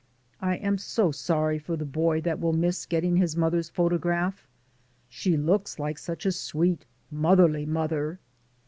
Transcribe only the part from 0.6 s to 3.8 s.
so sorry for the boy that will miss getting his mother's